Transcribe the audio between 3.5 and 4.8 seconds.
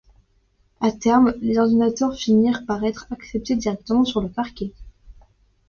directement sur le parquet.